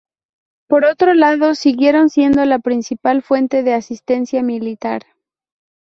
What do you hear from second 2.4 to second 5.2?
la principal fuente de asistencia militar.